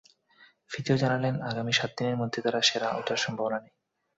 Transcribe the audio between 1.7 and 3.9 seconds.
সাত দিনের মধ্যে তার সেরা ওঠার সম্ভাবনা নেই।